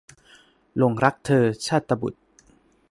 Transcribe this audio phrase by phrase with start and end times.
[0.77, 2.21] หลงรักเธอ- ชาตบุษย์